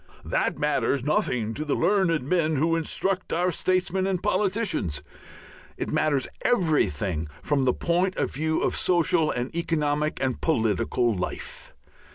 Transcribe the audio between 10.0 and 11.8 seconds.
and political life.